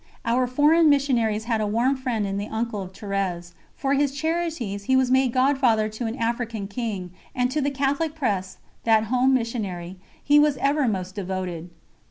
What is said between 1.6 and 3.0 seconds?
a warm friend in the uncle of